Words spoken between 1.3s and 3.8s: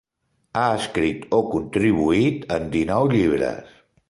o contribuït en dinou llibres.